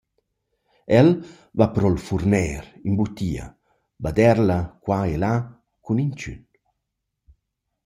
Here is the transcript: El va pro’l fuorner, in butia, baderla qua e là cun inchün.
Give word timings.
El 0.99 1.09
va 1.61 1.67
pro’l 1.75 1.97
fuorner, 2.05 2.61
in 2.87 2.93
butia, 2.99 3.45
baderla 4.03 4.59
qua 4.83 4.99
e 5.15 5.17
là 5.23 5.33
cun 5.85 5.97
inchün. 6.05 6.39